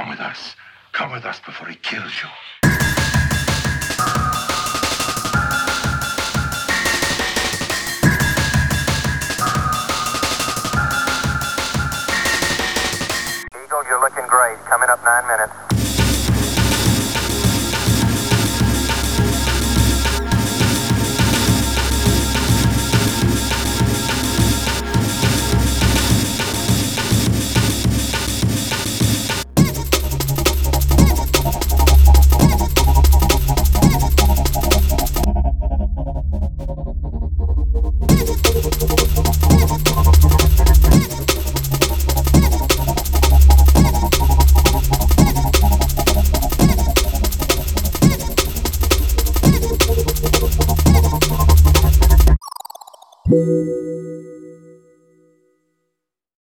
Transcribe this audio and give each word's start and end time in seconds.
Come 0.00 0.08
with 0.08 0.20
us. 0.20 0.56
Come 0.92 1.12
with 1.12 1.26
us 1.26 1.40
before 1.40 1.68
he 1.68 1.74
kills 1.74 2.10
you. 2.22 2.28
Eagle, 13.62 13.84
you're 13.86 14.00
looking 14.00 14.26
great. 14.26 14.56
Coming 14.64 14.88
up 14.88 15.04
nine 15.04 15.26
minutes. 15.28 15.89